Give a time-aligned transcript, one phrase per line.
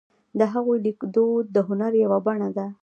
[0.39, 2.67] د هغوی لیکدود د هنر یوه بڼه ده.